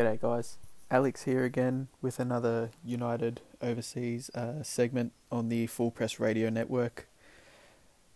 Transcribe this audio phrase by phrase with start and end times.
[0.00, 0.56] G'day, guys.
[0.90, 7.06] Alex here again with another United Overseas uh, segment on the Full Press Radio Network.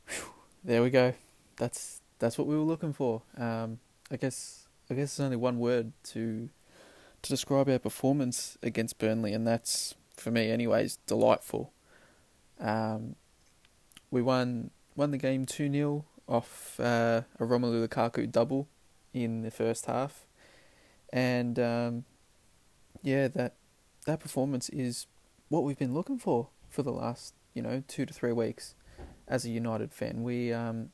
[0.09, 0.31] Whew,
[0.65, 1.13] there we go.
[1.59, 3.21] That's that's what we were looking for.
[3.37, 6.49] Um, I guess I guess there's only one word to
[7.21, 11.71] to describe our performance against Burnley, and that's for me, anyways, delightful.
[12.59, 13.17] Um,
[14.11, 18.69] we won won the game two 0 off uh, a Romelu Lukaku double
[19.13, 20.25] in the first half,
[21.15, 22.05] and um,
[23.03, 23.55] yeah, that
[24.05, 25.07] that performance is
[25.49, 28.75] what we've been looking for for the last you know two to three weeks.
[29.27, 30.91] As a United fan, we um,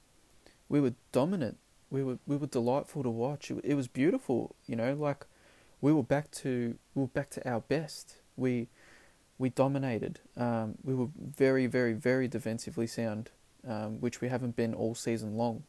[0.68, 1.56] we were dominant.
[1.90, 3.50] We were we were delightful to watch.
[3.50, 5.26] It, it was beautiful, you know, like
[5.80, 8.16] we were back to we were back to our best.
[8.37, 8.68] We
[9.38, 10.20] we dominated.
[10.37, 13.30] Um, we were very, very, very defensively sound,
[13.66, 15.64] um, which we haven't been all season long.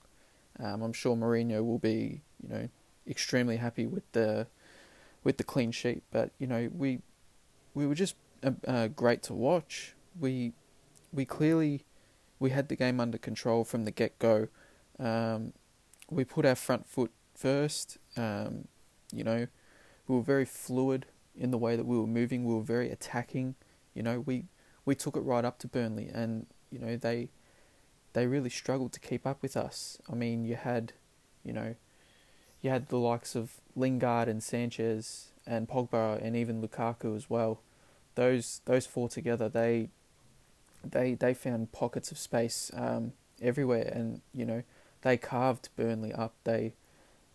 [0.59, 2.69] Um, I'm sure Mourinho will be, you know,
[3.07, 4.47] extremely happy with the
[5.23, 6.03] with the clean sheet.
[6.11, 7.01] But you know, we
[7.73, 9.95] we were just uh, uh, great to watch.
[10.19, 10.53] We
[11.13, 11.85] we clearly
[12.39, 14.47] we had the game under control from the get go.
[14.99, 15.53] Um,
[16.09, 17.97] we put our front foot first.
[18.17, 18.67] Um,
[19.13, 19.47] you know,
[20.07, 21.05] we were very fluid
[21.35, 22.45] in the way that we were moving.
[22.45, 23.55] We were very attacking.
[23.93, 24.45] You know, we
[24.85, 27.29] we took it right up to Burnley, and you know they
[28.13, 29.97] they really struggled to keep up with us.
[30.11, 30.93] I mean, you had,
[31.43, 31.75] you know,
[32.61, 37.59] you had the likes of Lingard and Sanchez and Pogba and even Lukaku as well.
[38.15, 39.89] Those those four together, they
[40.83, 44.63] they they found pockets of space um, everywhere, and you know
[45.01, 46.33] they carved Burnley up.
[46.43, 46.73] They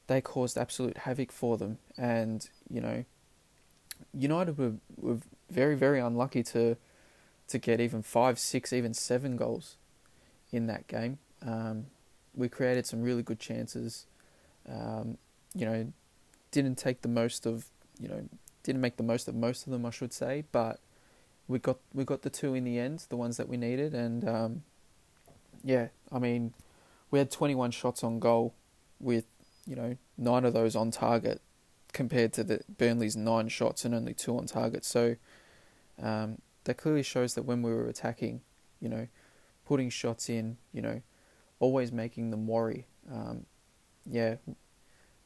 [0.06, 3.05] they caused absolute havoc for them, and you know
[4.12, 5.18] United were, were
[5.50, 6.77] very very unlucky to
[7.48, 9.77] to get even five, six, even seven goals
[10.52, 11.18] in that game.
[11.42, 11.86] Um,
[12.34, 14.06] we created some really good chances.
[14.69, 15.19] Um,
[15.55, 15.92] you know,
[16.50, 17.67] didn't take the most of
[17.98, 18.28] you know
[18.62, 20.81] didn't make the most of most of them, I should say, but
[21.48, 24.28] we got we got the two in the end, the ones that we needed, and
[24.28, 24.62] um,
[25.64, 26.55] yeah, I mean,
[27.11, 28.55] we had 21 shots on goal,
[29.01, 29.24] with
[29.67, 31.40] you know nine of those on target,
[31.92, 34.85] compared to the Burnley's nine shots and only two on target.
[34.85, 35.17] So
[36.02, 38.42] um, that clearly shows that when we were attacking,
[38.80, 39.08] you know,
[39.64, 41.02] putting shots in, you know,
[41.58, 42.86] always making them worry.
[43.11, 43.46] Um,
[44.05, 44.36] yeah,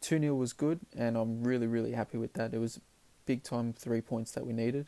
[0.01, 2.55] 2 0 was good, and I'm really, really happy with that.
[2.55, 2.81] It was
[3.27, 4.87] big time three points that we needed.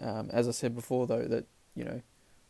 [0.00, 2.02] Um, as I said before, though, that, you know,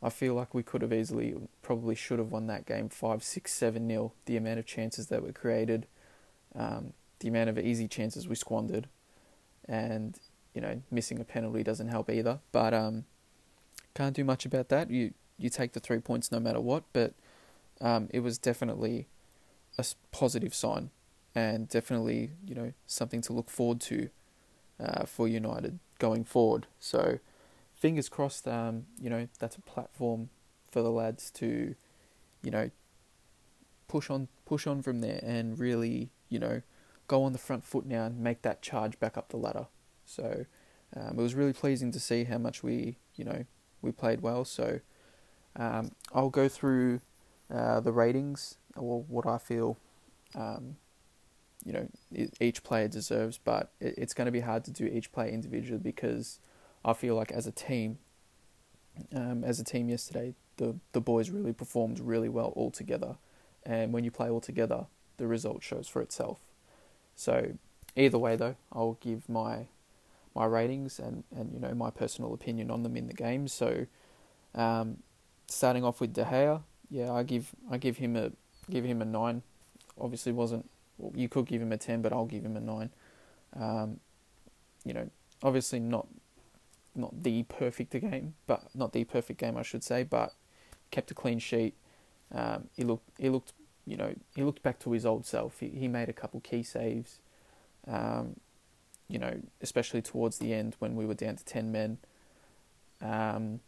[0.03, 3.53] I feel like we could have easily, probably should have won that game 5 6
[3.53, 4.13] 7 0.
[4.27, 5.87] The amount of chances that were created,
[6.55, 8.89] um, the amount of easy chances we squandered,
[9.67, 10.19] and,
[10.55, 12.41] you know, missing a penalty doesn't help either.
[12.53, 13.05] But um,
[13.95, 14.91] can't do much about that.
[14.91, 17.15] You, you take the three points no matter what, but
[17.81, 19.07] um, it was definitely
[19.79, 20.91] a positive sign
[21.37, 24.09] and definitely you know something to look forward to
[24.81, 26.67] uh, for United going forward.
[26.81, 27.19] So
[27.75, 28.49] fingers crossed.
[28.49, 30.31] Um, you know that's a platform
[30.73, 31.77] for the lads to
[32.43, 32.71] you know
[33.87, 36.63] push on push on from there and really you know
[37.07, 39.67] go on the front foot now and make that charge back up the ladder.
[40.07, 40.47] So
[40.97, 43.45] um, it was really pleasing to see how much we you know
[43.83, 44.47] we played well.
[44.47, 44.81] So
[45.55, 47.01] um, I'll go through
[47.53, 49.79] uh, the ratings or what I feel
[50.35, 50.77] um,
[51.67, 51.89] you know
[52.41, 56.39] each player deserves, but it's going to be hard to do each player individually because
[56.85, 57.99] I feel like as a team,
[59.13, 63.17] um, as a team yesterday, the the boys really performed really well all together,
[63.65, 66.39] and when you play all together, the result shows for itself.
[67.17, 67.55] So
[67.97, 69.67] either way, though, I'll give my
[70.37, 73.49] my ratings and, and you know my personal opinion on them in the game.
[73.49, 73.87] So
[74.55, 74.99] um,
[75.49, 78.31] starting off with De Gea, yeah, I give I give him a
[78.71, 79.43] give him a nine.
[79.99, 80.69] Obviously, wasn't
[81.15, 82.91] you could give him a 10, but I'll give him a 9.
[83.59, 84.01] Um,
[84.85, 85.11] you know,
[85.43, 86.07] obviously not
[86.97, 90.33] not the perfect game, but not the perfect game, I should say, but
[90.91, 91.75] kept a clean sheet.
[92.35, 93.53] Um, he looked, he looked,
[93.87, 95.61] you know, he looked back to his old self.
[95.61, 97.21] He, he made a couple key saves,
[97.87, 98.37] um,
[99.09, 101.99] you know, especially towards the end when we were down to 10 men.
[103.03, 103.61] Um,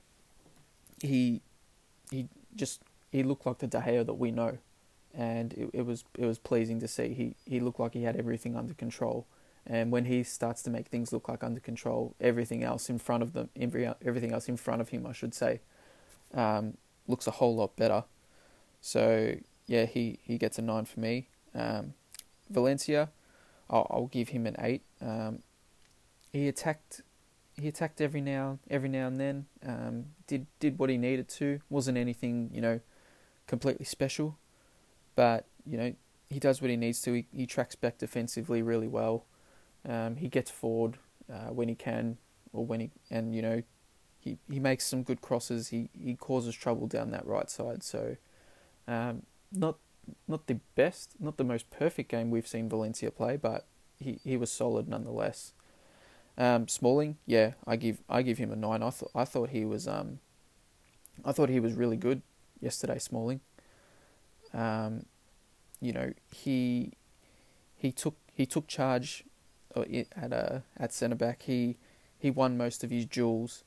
[1.02, 1.42] he,
[2.10, 2.82] he just,
[3.12, 4.58] he looked like the De Gea that we know
[5.14, 7.14] and it, it was it was pleasing to see.
[7.14, 9.26] He he looked like he had everything under control,
[9.66, 13.22] and when he starts to make things look like under control, everything else in front
[13.22, 15.60] of them, every everything else in front of him, I should say,
[16.34, 16.76] um,
[17.06, 18.04] looks a whole lot better.
[18.80, 21.28] So yeah, he, he gets a nine for me.
[21.54, 21.94] Um,
[22.50, 23.10] Valencia,
[23.68, 24.82] I'll, I'll give him an eight.
[25.00, 25.40] Um,
[26.32, 27.02] he attacked
[27.60, 29.46] he attacked every now every now and then.
[29.66, 31.60] Um, did did what he needed to.
[31.68, 32.80] wasn't anything you know
[33.46, 34.38] completely special.
[35.18, 35.94] But you know,
[36.30, 37.12] he does what he needs to.
[37.12, 39.24] He, he tracks back defensively really well.
[39.84, 40.96] Um, he gets forward
[41.28, 42.18] uh, when he can,
[42.52, 43.64] or when he and you know,
[44.20, 45.70] he he makes some good crosses.
[45.70, 47.82] He he causes trouble down that right side.
[47.82, 48.16] So,
[48.86, 49.78] um, not
[50.28, 53.66] not the best, not the most perfect game we've seen Valencia play, but
[53.98, 55.52] he, he was solid nonetheless.
[56.36, 58.84] Um, Smalling, yeah, I give I give him a nine.
[58.84, 60.20] I thought I thought he was um,
[61.24, 62.22] I thought he was really good
[62.60, 63.00] yesterday.
[63.00, 63.40] Smalling,
[64.54, 65.04] um,
[65.80, 66.92] you know he
[67.76, 69.24] he took he took charge
[69.76, 69.84] uh,
[70.16, 71.42] at uh, at centre back.
[71.42, 71.76] He
[72.18, 73.64] he won most of his duels.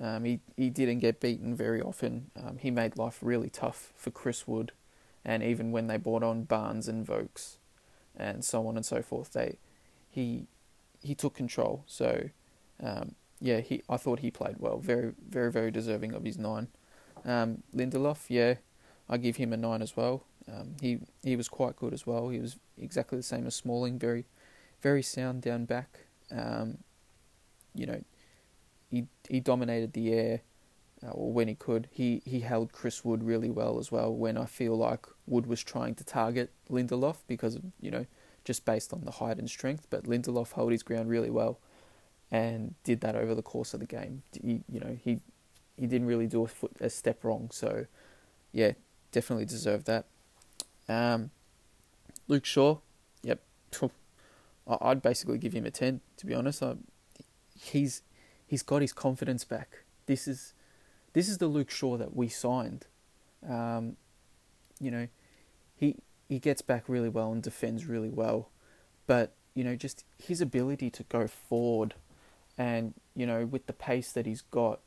[0.00, 2.30] Um, he he didn't get beaten very often.
[2.36, 4.72] Um, he made life really tough for Chris Wood,
[5.24, 7.58] and even when they brought on Barnes and Vokes,
[8.16, 9.58] and so on and so forth, they
[10.08, 10.46] he
[11.02, 11.84] he took control.
[11.86, 12.30] So,
[12.82, 14.78] um, yeah, he I thought he played well.
[14.78, 16.68] Very, very, very deserving of his nine.
[17.24, 18.54] Um, Lindelof, yeah,
[19.08, 20.24] I give him a nine as well.
[20.52, 22.28] Um, he he was quite good as well.
[22.28, 23.98] He was exactly the same as Smalling.
[23.98, 24.24] Very,
[24.80, 26.00] very sound down back.
[26.30, 26.78] Um,
[27.74, 28.02] you know,
[28.90, 30.40] he he dominated the air,
[31.06, 31.88] uh, or when he could.
[31.90, 34.14] He he held Chris Wood really well as well.
[34.14, 38.06] When I feel like Wood was trying to target Lindelof because of you know
[38.44, 39.86] just based on the height and strength.
[39.90, 41.58] But Lindelof held his ground really well,
[42.30, 44.22] and did that over the course of the game.
[44.42, 45.20] He, you know, he
[45.76, 47.50] he didn't really do a foot a step wrong.
[47.52, 47.86] So,
[48.52, 48.72] yeah,
[49.18, 50.04] definitely deserved that.
[50.88, 51.30] Um,
[52.28, 52.78] Luke Shaw,
[53.22, 53.40] yep,
[54.80, 56.00] I'd basically give him a ten.
[56.18, 56.74] To be honest, I,
[57.58, 58.02] he's
[58.46, 59.78] he's got his confidence back.
[60.06, 60.54] This is
[61.14, 62.86] this is the Luke Shaw that we signed.
[63.48, 63.96] Um,
[64.78, 65.08] you know,
[65.74, 65.96] he
[66.28, 68.50] he gets back really well and defends really well.
[69.08, 71.94] But, you know, just his ability to go forward
[72.56, 74.78] and, you know, with the pace that he's got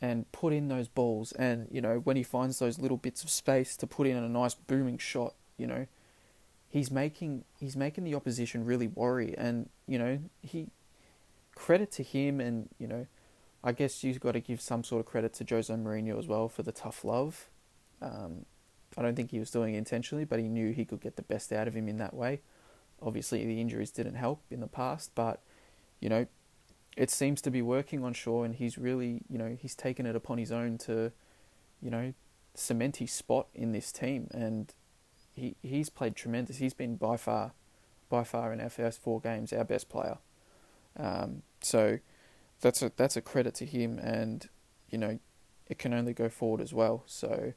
[0.00, 3.30] and put in those balls and, you know, when he finds those little bits of
[3.30, 5.86] space to put in a nice booming shot, you know,
[6.68, 10.68] he's making he's making the opposition really worry and, you know, he
[11.54, 13.06] credit to him and, you know,
[13.64, 16.48] I guess you've got to give some sort of credit to Jose Mourinho as well
[16.48, 17.50] for the tough love.
[18.00, 18.46] Um,
[18.96, 21.22] I don't think he was doing it intentionally, but he knew he could get the
[21.22, 22.40] best out of him in that way.
[23.02, 25.42] Obviously, the injuries didn't help in the past, but
[26.00, 26.26] you know,
[26.98, 30.16] it seems to be working on Shaw, and he's really, you know, he's taken it
[30.16, 31.12] upon his own to,
[31.80, 32.12] you know,
[32.54, 34.74] cement his spot in this team, and
[35.32, 36.56] he he's played tremendous.
[36.56, 37.52] He's been by far,
[38.08, 40.18] by far in our first four games our best player.
[40.96, 42.00] Um, so
[42.60, 44.48] that's a that's a credit to him, and
[44.90, 45.20] you know,
[45.68, 47.04] it can only go forward as well.
[47.06, 47.54] So.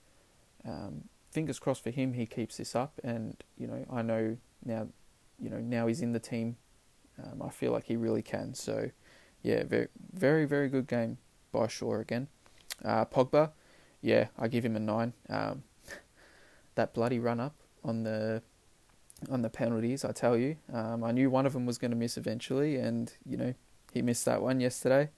[0.63, 2.13] Um, fingers crossed for him.
[2.13, 4.89] He keeps this up, and you know, I know now,
[5.39, 6.57] you know, now he's in the team.
[7.17, 8.53] Um, I feel like he really can.
[8.53, 8.91] So,
[9.41, 11.17] yeah, very, very, very good game
[11.51, 12.27] by Shaw again.
[12.83, 13.51] Uh, Pogba,
[14.01, 15.13] yeah, I give him a nine.
[15.29, 15.63] Um,
[16.75, 18.41] that bloody run up on the
[19.29, 21.97] on the penalties, I tell you, um, I knew one of them was going to
[21.97, 23.53] miss eventually, and you know,
[23.93, 25.09] he missed that one yesterday.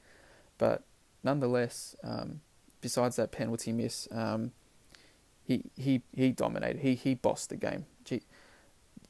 [0.58, 0.84] But
[1.24, 2.42] nonetheless, um,
[2.82, 4.52] besides that penalty miss, um,
[5.44, 6.82] he he he dominated.
[6.82, 7.86] He he bossed the game.
[8.04, 8.24] Gee,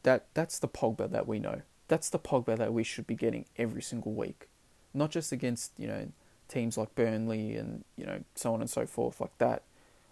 [0.04, 1.62] that that's the Pogba that we know.
[1.88, 4.48] That's the Pogba that we should be getting every single week,
[4.93, 6.07] not just against you know
[6.47, 9.63] teams like Burnley and you know so on and so forth like that.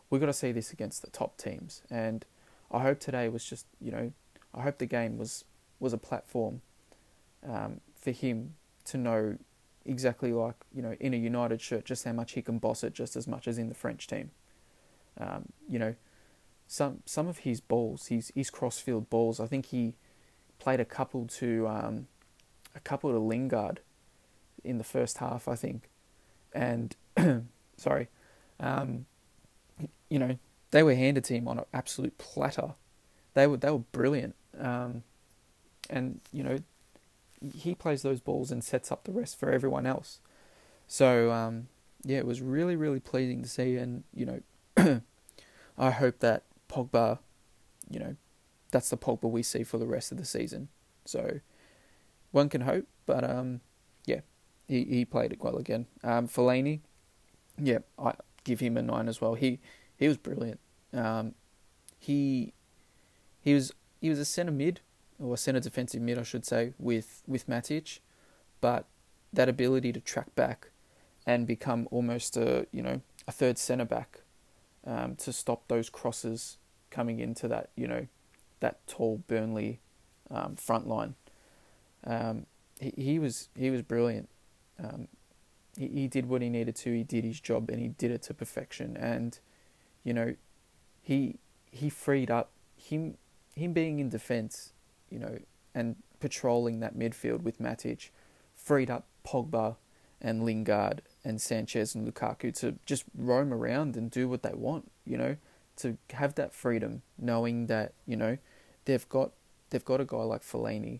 [0.09, 2.25] We've got to see this against the top teams, and
[2.71, 4.11] I hope today was just you know
[4.53, 5.45] I hope the game was
[5.79, 6.61] was a platform
[7.47, 8.55] um, for him
[8.85, 9.37] to know
[9.85, 12.93] exactly like you know in a United shirt just how much he can boss it
[12.93, 14.31] just as much as in the French team.
[15.19, 15.95] Um, you know,
[16.67, 19.39] some some of his balls, his his crossfield balls.
[19.39, 19.93] I think he
[20.59, 22.07] played a couple to um,
[22.75, 23.81] a couple to Lingard
[24.63, 25.47] in the first half.
[25.47, 25.89] I think,
[26.53, 26.95] and
[27.77, 28.07] sorry,
[28.59, 29.05] um,
[30.09, 30.37] you know
[30.71, 32.73] they were handed to him on an absolute platter.
[33.33, 35.03] They were they were brilliant, um,
[35.89, 36.59] and you know
[37.55, 40.19] he plays those balls and sets up the rest for everyone else.
[40.87, 41.67] So um,
[42.03, 44.25] yeah, it was really really pleasing to see, and you
[44.77, 45.01] know
[45.77, 47.19] I hope that Pogba,
[47.89, 48.15] you know,
[48.71, 50.69] that's the Pogba we see for the rest of the season.
[51.05, 51.39] So
[52.31, 53.61] one can hope, but um,
[54.71, 55.85] he, he played it well again.
[56.03, 56.79] Um, Fellaini,
[57.57, 58.13] yeah, I
[58.43, 59.33] give him a nine as well.
[59.33, 59.59] He
[59.97, 60.59] he was brilliant.
[60.93, 61.35] Um,
[61.99, 62.53] he
[63.41, 64.79] he was he was a centre mid
[65.19, 67.99] or a centre defensive mid, I should say, with with Matic,
[68.61, 68.85] but
[69.33, 70.69] that ability to track back
[71.25, 74.21] and become almost a you know a third centre back
[74.85, 76.57] um, to stop those crosses
[76.89, 78.07] coming into that, you know,
[78.61, 79.79] that tall Burnley
[80.29, 81.15] um, front line.
[82.05, 82.45] Um,
[82.79, 84.29] he, he was he was brilliant.
[84.83, 85.07] Um,
[85.77, 86.93] he, he did what he needed to.
[86.93, 88.97] He did his job and he did it to perfection.
[88.97, 89.37] And
[90.03, 90.35] you know,
[91.01, 91.37] he
[91.71, 93.17] he freed up him
[93.55, 94.73] him being in defence,
[95.09, 95.39] you know,
[95.73, 98.09] and patrolling that midfield with Matic
[98.55, 99.75] freed up Pogba
[100.21, 104.91] and Lingard and Sanchez and Lukaku to just roam around and do what they want,
[105.05, 105.35] you know,
[105.77, 108.37] to have that freedom, knowing that, you know,
[108.85, 109.31] they've got
[109.69, 110.99] they've got a guy like Fellaini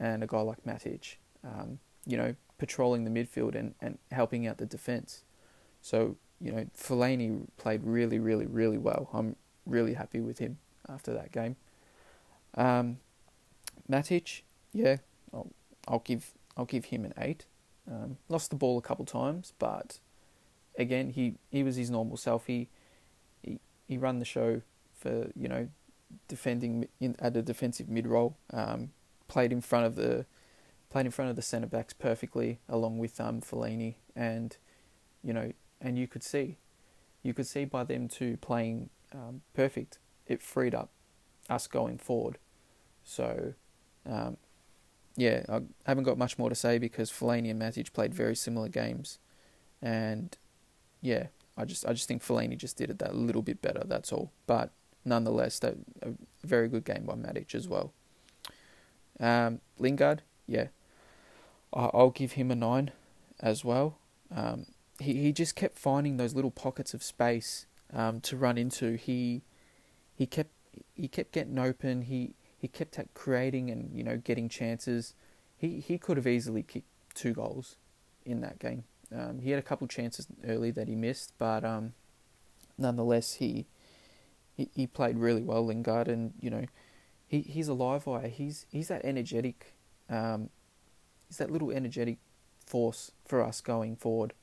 [0.00, 4.58] and a guy like Matic, um, you know, patrolling the midfield and, and helping out
[4.58, 5.22] the defence.
[5.80, 9.08] So, you know, Fellaini played really, really, really well.
[9.12, 10.58] I'm really happy with him
[10.88, 11.56] after that game.
[12.54, 12.98] Um,
[13.90, 14.96] Matic, yeah,
[15.32, 15.50] I'll,
[15.86, 17.44] I'll give I'll give him an eight.
[17.90, 20.00] Um, lost the ball a couple times, but
[20.78, 22.46] again, he, he was his normal self.
[22.46, 22.68] He,
[23.42, 24.62] he he ran the show
[24.98, 25.68] for you know
[26.28, 28.36] defending in, at a defensive mid role.
[28.52, 28.90] Um,
[29.28, 30.24] played in front of the
[30.90, 33.42] played in front of the centre backs perfectly, along with um,
[34.14, 34.56] and
[35.22, 36.58] you know, and you could see,
[37.22, 40.90] you could see by them two playing um, perfect, it freed up
[41.48, 42.38] us going forward.
[43.04, 43.54] So,
[44.08, 44.36] um,
[45.16, 48.68] yeah, I haven't got much more to say because Fellaini and Matic played very similar
[48.68, 49.18] games,
[49.80, 50.36] and
[51.00, 53.82] yeah, I just I just think Fellaini just did it that little bit better.
[53.84, 54.32] That's all.
[54.46, 54.70] But
[55.04, 55.76] nonetheless, a
[56.44, 57.92] very good game by Matic as well.
[59.18, 60.66] Um, Lingard, yeah,
[61.72, 62.92] I'll give him a nine
[63.40, 63.98] as well.
[64.34, 64.66] Um,
[64.98, 68.96] he he just kept finding those little pockets of space um, to run into.
[68.96, 69.42] He
[70.14, 70.50] he kept
[70.94, 72.02] he kept getting open.
[72.02, 75.14] He he kept creating and you know getting chances.
[75.56, 77.76] He he could have easily kicked two goals
[78.24, 78.84] in that game.
[79.14, 81.92] Um, he had a couple chances early that he missed, but um,
[82.76, 83.66] nonetheless he,
[84.54, 86.64] he he played really well, Lingard, and you know
[87.26, 88.28] he he's a live wire.
[88.28, 89.74] He's he's that energetic,
[90.10, 90.50] um,
[91.28, 92.18] he's that little energetic
[92.64, 94.34] force for us going forward.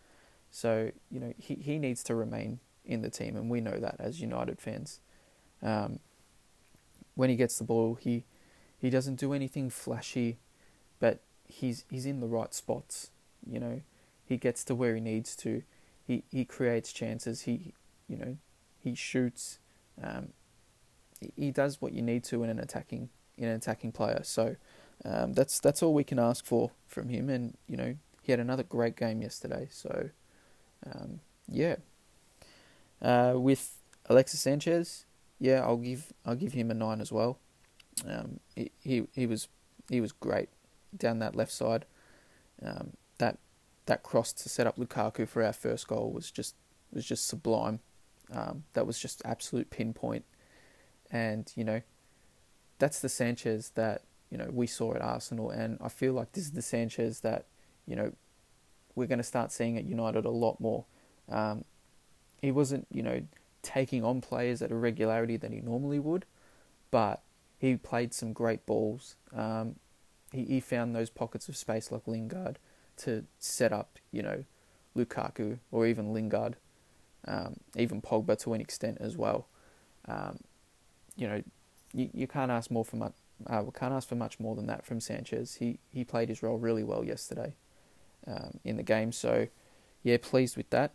[0.52, 3.96] So you know he he needs to remain in the team, and we know that
[4.00, 5.00] as United fans.
[5.62, 6.00] Um,
[7.16, 8.25] when he gets the ball, he
[8.78, 10.38] he doesn't do anything flashy,
[11.00, 13.12] but he's he's in the right spots.
[13.50, 13.82] You know,
[14.25, 15.63] he gets to where he needs to.
[16.06, 17.42] He he creates chances.
[17.42, 17.74] He
[18.08, 18.38] you know
[18.80, 19.60] he shoots.
[20.02, 20.30] Um,
[21.36, 24.22] he does what you need to in an attacking in an attacking player.
[24.24, 24.56] So
[25.06, 27.30] um, that's that's all we can ask for from him.
[27.30, 29.68] And you know he had another great game yesterday.
[29.70, 30.10] So
[30.86, 31.76] um, yeah,
[33.02, 35.06] uh, with Alexis Sanchez,
[35.40, 37.40] yeah, I'll give I'll give him a nine as well.
[38.08, 39.48] Um, he, he he was
[39.90, 40.50] he was great
[40.96, 41.86] down that left side.
[42.62, 43.38] Um, that
[43.86, 46.56] that cross to set up Lukaku for our first goal was just
[46.92, 47.80] was just sublime.
[48.32, 50.24] Um, that was just absolute pinpoint,
[51.12, 51.82] and you know,
[52.80, 56.46] that's the Sanchez that you know we saw at Arsenal, and I feel like this
[56.46, 57.46] is the Sanchez that
[57.86, 58.13] you know
[58.96, 60.86] we're going to start seeing at United a lot more.
[61.30, 61.66] Um,
[62.42, 63.22] he wasn't you know
[63.62, 66.25] taking on players at a regularity that he normally would,
[66.90, 67.22] but
[67.60, 69.18] he played some great balls.
[69.36, 69.75] Um,
[70.32, 72.58] he, he found those pockets of space like Lingard
[72.98, 74.46] to set up, you know,
[74.98, 76.56] Lukaku or even Lingard,
[77.28, 79.46] um, even Pogba to an extent as well.
[80.08, 80.40] Um,
[81.16, 81.44] you know,
[81.94, 82.96] you, you can't ask more for
[83.48, 85.56] Uh, can't ask for much more than that from Sanchez.
[85.56, 87.56] He he played his role really well yesterday
[88.28, 89.12] um, in the game.
[89.12, 89.48] So,
[90.04, 90.94] yeah, pleased with that.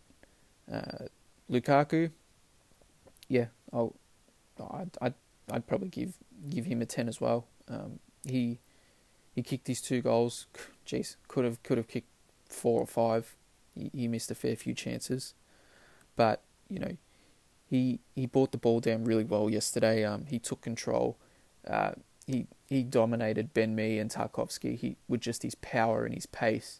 [0.71, 1.05] Uh,
[1.49, 2.11] Lukaku,
[3.27, 3.95] yeah, I'll,
[4.59, 5.13] I'd, I'd,
[5.51, 6.13] I'd probably give
[6.49, 7.47] give him a ten as well.
[7.67, 8.59] Um, he
[9.33, 10.47] he kicked his two goals.
[10.85, 12.09] Jeez, could have could have kicked
[12.47, 13.35] four or five.
[13.73, 15.33] He, he missed a fair few chances,
[16.15, 16.97] but you know,
[17.69, 20.03] he he brought the ball down really well yesterday.
[20.03, 21.17] Um, he took control.
[21.67, 21.91] Uh,
[22.29, 24.77] he he dominated Ben Mee and Tarkowski.
[24.77, 26.79] He with just his power and his pace,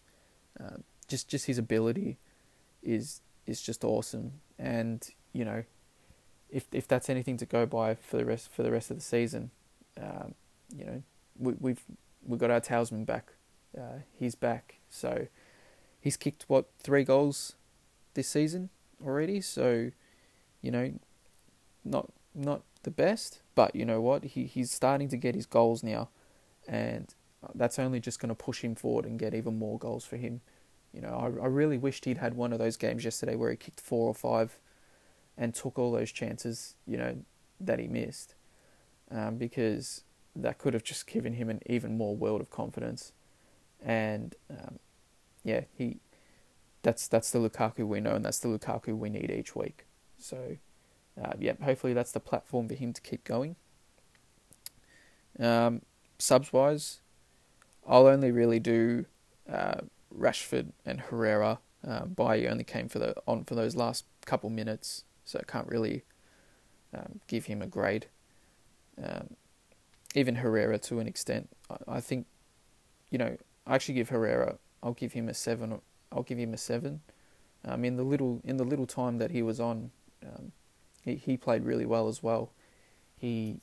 [0.60, 2.18] um, just just his ability,
[2.84, 4.34] is is just awesome.
[4.60, 5.64] And you know,
[6.52, 9.04] if if that's anything to go by for the rest for the rest of the
[9.04, 9.50] season,
[10.00, 10.36] um,
[10.78, 11.04] you know,
[11.40, 11.82] we, we've
[12.24, 13.34] we've got our talisman back.
[13.76, 15.28] Uh, he's back, so
[16.00, 17.56] he's kicked what three goals
[18.14, 18.70] this season
[19.04, 19.42] already.
[19.42, 19.90] So,
[20.62, 20.94] you know,
[21.84, 24.24] not not the best, but you know what?
[24.24, 26.10] He he's starting to get his goals now,
[26.68, 27.14] and
[27.56, 30.42] that's only just going to push him forward and get even more goals for him.
[30.94, 33.58] You know, I I really wished he'd had one of those games yesterday where he
[33.58, 34.60] kicked four or five
[35.38, 37.18] and took all those chances, you know,
[37.60, 38.36] that he missed,
[39.10, 40.04] um, because
[40.36, 43.12] that could have just given him an even more world of confidence.
[43.84, 44.80] And um,
[45.44, 45.98] yeah, he
[46.82, 49.86] that's that's the Lukaku we know, and that's the Lukaku we need each week.
[50.18, 50.58] So
[51.22, 53.56] uh, yeah, hopefully that's the platform for him to keep going.
[55.40, 55.82] Um,
[56.18, 57.02] subs wise,
[57.88, 59.06] I'll only really do
[59.52, 59.82] uh,
[60.16, 61.60] Rashford and Herrera.
[61.84, 66.04] Bailly only came for the on for those last couple minutes so I can't really
[66.94, 68.08] um, give him a grade.
[69.02, 69.36] Um,
[70.16, 72.26] even Herrera to an extent, I, I, think,
[73.12, 75.82] you know, I actually give Herrera I'll give him a seven.
[76.12, 77.02] I'll give him a seven.
[77.66, 79.92] Um, in the little in the little time that he was on,
[80.26, 80.54] um,
[81.10, 82.52] he he played really well as well.
[83.18, 83.60] He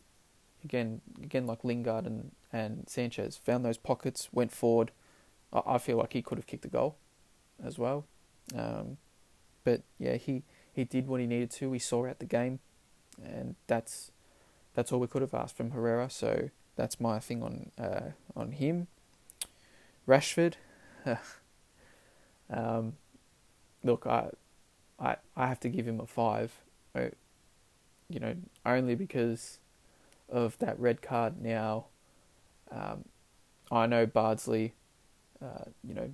[0.64, 4.90] again again like Lingard and and Sanchez found those pockets, went forward.
[5.52, 6.96] I, I feel like he could have kicked the goal,
[7.62, 8.06] as well.
[8.54, 8.98] Um,
[9.64, 11.70] but yeah, he he did what he needed to.
[11.70, 12.60] We saw out the game,
[13.22, 14.10] and that's
[14.74, 16.10] that's all we could have asked from Herrera.
[16.10, 18.88] So that's my thing on uh, on him.
[20.06, 20.54] Rashford,
[22.50, 22.94] um,
[23.82, 24.30] look, I,
[25.00, 26.52] I I have to give him a five.
[28.08, 28.34] You know,
[28.64, 29.58] only because
[30.28, 31.40] of that red card.
[31.40, 31.86] Now,
[32.70, 33.04] um,
[33.70, 34.74] I know Bardsley.
[35.42, 36.10] Uh, you know,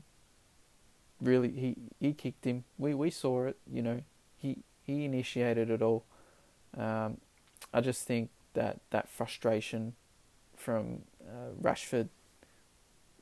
[1.20, 2.64] really he he kicked him.
[2.78, 3.56] We we saw it.
[3.70, 4.00] You know,
[4.36, 6.04] he he initiated it all.
[6.76, 7.18] Um,
[7.72, 9.94] I just think that that frustration
[10.56, 12.08] from uh, Rashford,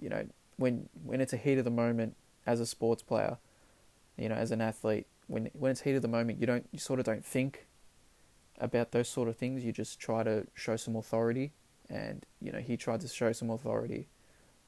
[0.00, 3.39] you know, when when it's a heat of the moment as a sports player,
[4.17, 6.79] you know, as an athlete, when when it's heat of the moment, you don't you
[6.79, 7.67] sort of don't think
[8.61, 9.64] about those sort of things.
[9.64, 11.52] You just try to show some authority,
[11.88, 14.09] and you know he tried to show some authority,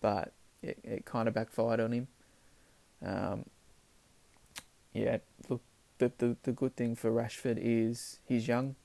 [0.00, 0.32] but
[0.62, 2.08] it, it kind of backfired on him.
[3.04, 3.44] Um,
[4.92, 5.18] yeah,
[5.48, 5.62] look,
[5.98, 8.76] the, the the good thing for Rashford is he's young.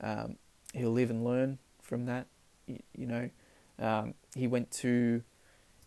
[0.00, 0.36] Um,
[0.72, 2.26] he'll live and learn from that.
[2.66, 3.30] You, you know,
[3.78, 5.22] um, he went to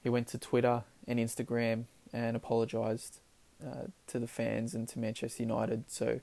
[0.03, 3.19] he went to Twitter and Instagram and apologised
[3.65, 5.85] uh, to the fans and to Manchester United.
[5.87, 6.19] So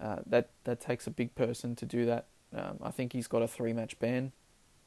[0.00, 2.26] uh, that that takes a big person to do that.
[2.54, 4.32] Um, I think he's got a three match ban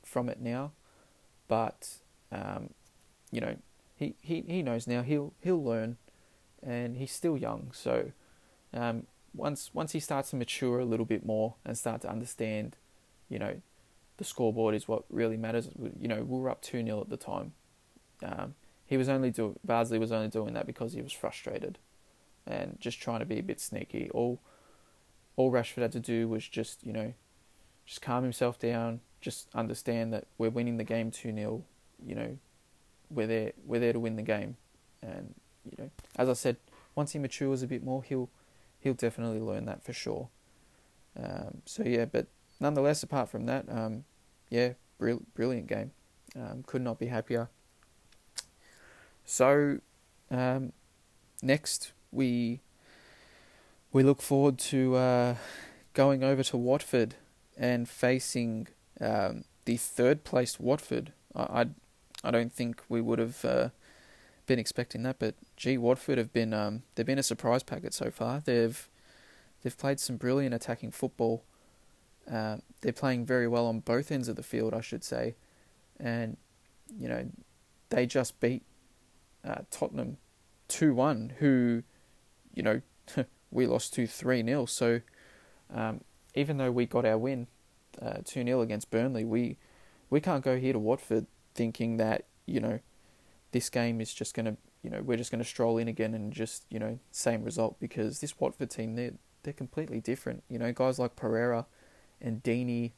[0.03, 0.71] from it now,
[1.47, 1.97] but
[2.31, 2.71] um,
[3.31, 3.55] you know
[3.99, 5.97] he, he, he knows now he'll he'll learn,
[6.63, 7.71] and he's still young.
[7.73, 8.11] So
[8.73, 12.77] um, once once he starts to mature a little bit more and start to understand,
[13.27, 13.61] you know,
[14.17, 15.69] the scoreboard is what really matters.
[15.99, 17.51] You know, we were up two 0 at the time.
[18.23, 21.77] Um, he was only doing Bardsley was only doing that because he was frustrated,
[22.47, 24.09] and just trying to be a bit sneaky.
[24.13, 24.39] All
[25.39, 27.13] all Rashford had to do was just, you know,
[27.85, 31.63] just calm himself down, just understand that we're winning the game 2 0.
[32.05, 32.37] You know,
[33.09, 34.57] we're there, we're there to win the game.
[35.01, 36.57] And, you know, as I said,
[36.93, 38.29] once he matures a bit more, he'll
[38.81, 40.27] he'll definitely learn that for sure.
[41.17, 42.27] Um, so, yeah, but
[42.59, 44.03] nonetheless, apart from that, um,
[44.49, 45.91] yeah, brilliant, brilliant game.
[46.35, 47.47] Um, could not be happier.
[49.23, 49.79] So,
[50.29, 50.73] um,
[51.41, 52.59] next we
[53.91, 55.35] we look forward to uh,
[55.93, 57.15] going over to Watford
[57.57, 58.67] and facing
[59.01, 61.11] um, the third placed Watford.
[61.35, 61.65] I, I,
[62.23, 63.69] I don't think we would have uh,
[64.45, 68.11] been expecting that, but gee, Watford have been um, they've been a surprise packet so
[68.11, 68.41] far.
[68.43, 68.87] They've
[69.63, 71.43] they've played some brilliant attacking football.
[72.29, 75.35] Uh, they're playing very well on both ends of the field, I should say,
[75.99, 76.37] and
[76.97, 77.27] you know
[77.89, 78.63] they just beat
[79.43, 80.17] uh, Tottenham
[80.67, 81.83] two one, who
[82.53, 82.81] you know
[83.51, 84.65] we lost 2 3 0.
[84.65, 85.01] So
[85.73, 86.01] um,
[86.35, 87.47] even though we got our win
[88.01, 89.57] uh, 2 uh, 0 against Burnley, we,
[90.09, 92.79] we can't go here to Watford thinking that, you know,
[93.51, 96.13] this game is just going to, you know, we're just going to stroll in again
[96.13, 100.43] and just, you know, same result because this Watford team, they're, they're completely different.
[100.49, 101.65] You know, guys like Pereyra
[102.21, 102.91] and Deeney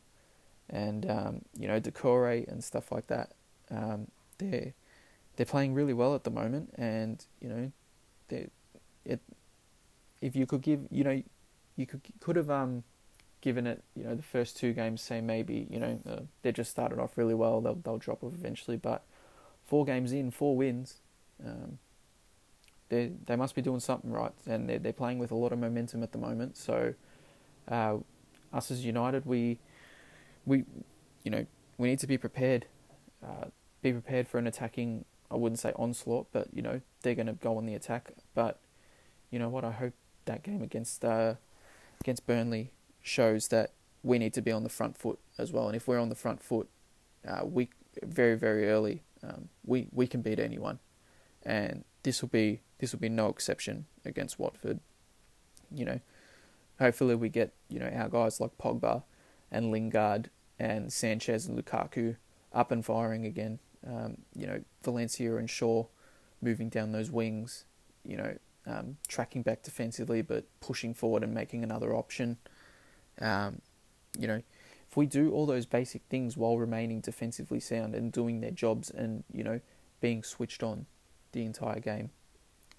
[0.70, 3.34] and, um, you know, Doucouré and stuff like that,
[3.70, 4.74] um, they're,
[5.36, 7.72] they're playing really well at the moment and, you know,
[8.28, 8.48] they
[9.06, 9.20] it
[10.22, 11.22] if you could give, you know,
[11.76, 12.84] you could could have um
[13.42, 16.70] given it, you know, the first two games, say maybe, you know, uh, they just
[16.70, 19.04] started off really well, they'll they'll drop off eventually, but
[19.66, 21.00] four games in, four wins,
[21.46, 21.80] um,
[22.90, 25.60] they they must be doing something right, and they're they're playing with a lot of
[25.60, 26.58] momentum at the moment.
[26.58, 26.94] So,
[27.68, 27.98] uh,
[28.54, 29.58] us as United, we
[30.46, 30.66] we
[31.24, 31.46] you know
[31.78, 32.68] we need to be prepared,
[33.26, 33.46] uh,
[33.82, 35.06] be prepared for an attacking.
[35.32, 38.12] I wouldn't say onslaught, but you know they're going to go on the attack.
[38.36, 38.60] But
[39.32, 39.64] you know what?
[39.64, 39.94] I hope
[40.26, 41.36] that game against uh,
[42.00, 43.72] against Burnley shows that
[44.04, 45.68] we need to be on the front foot as well.
[45.68, 46.70] And if we're on the front foot,
[47.28, 47.70] uh, we
[48.04, 50.80] very very early, um, we we can beat anyone,
[51.44, 54.80] and this will be this will be no exception against Watford.
[55.74, 56.00] You know,
[56.80, 59.04] hopefully we get you know our guys like Pogba
[59.52, 60.30] and Lingard
[60.60, 62.18] and Sanchez and Lukaku
[62.54, 63.60] up and firing again.
[63.86, 65.86] Um, you know, Valencia and Shaw
[66.42, 67.66] moving down those wings.
[68.04, 72.38] You know, um, tracking back defensively, but pushing forward and making another option.
[73.20, 73.62] Um,
[74.18, 74.42] you know,
[74.90, 78.90] if we do all those basic things while remaining defensively sound and doing their jobs
[78.90, 79.62] and you know
[80.00, 80.86] being switched on
[81.32, 82.10] the entire game,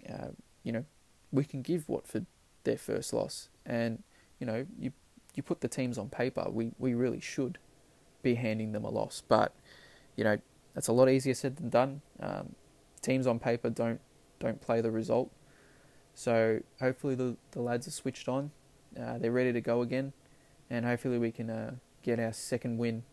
[0.09, 0.29] uh,
[0.62, 0.85] you know,
[1.31, 2.27] we can give Watford
[2.64, 3.49] their first loss.
[3.64, 4.03] And
[4.38, 4.92] you know, you
[5.35, 7.59] you put the teams on paper, we we really should
[8.23, 9.23] be handing them a loss.
[9.27, 9.55] But
[10.16, 10.38] you know,
[10.75, 12.03] that's a lot easier said than done.
[12.21, 12.55] Um,
[13.01, 14.01] teams on paper don't
[14.38, 15.31] don't play the result.
[16.14, 18.51] So hopefully the the lads are switched on.
[18.98, 20.12] Uh, they're ready to go again,
[20.68, 23.05] and hopefully we can uh, get our second win,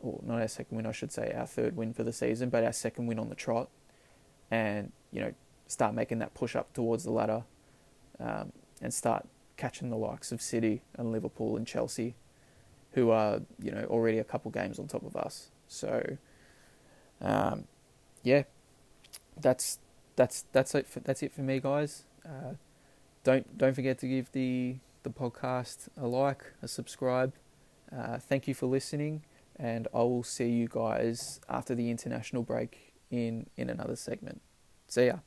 [0.00, 2.64] or not our second win, I should say, our third win for the season, but
[2.64, 3.68] our second win on the trot,
[4.50, 5.34] and you know
[5.66, 7.44] start making that push up towards the ladder,
[8.18, 9.26] um, and start
[9.56, 12.14] catching the likes of City and Liverpool and Chelsea,
[12.92, 15.50] who are you know already a couple games on top of us.
[15.68, 16.16] So,
[17.20, 17.64] um,
[18.22, 18.44] yeah,
[19.38, 19.78] that's
[20.16, 20.86] that's that's it.
[20.86, 22.04] For, that's it for me, guys.
[22.24, 22.54] Uh,
[23.22, 27.32] don't don't forget to give the the podcast a like, a subscribe.
[27.96, 29.22] Uh, thank you for listening,
[29.56, 34.40] and I will see you guys after the international break in in another segment.
[34.88, 35.18] See ya.